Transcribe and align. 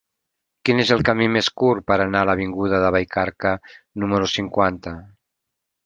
Quin 0.67 0.79
és 0.83 0.93
el 0.95 1.03
camí 1.09 1.27
més 1.33 1.49
curt 1.63 1.85
per 1.91 1.99
anar 2.07 2.25
a 2.25 2.29
l'avinguda 2.31 2.81
de 2.87 2.91
Vallcarca 2.99 3.55
número 4.05 4.35
cinquanta? 4.37 5.01